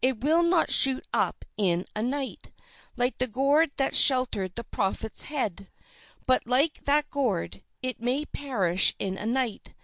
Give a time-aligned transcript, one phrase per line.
[0.00, 2.52] It will not shoot up in a night,
[2.96, 5.72] like the gourd that sheltered the prophet's head;
[6.24, 9.74] but, like that gourd, it may perish in a night.